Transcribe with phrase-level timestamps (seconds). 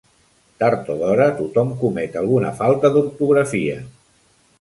[0.61, 3.77] Tard o d'hora, tothom comet alguna falta d'ortografia.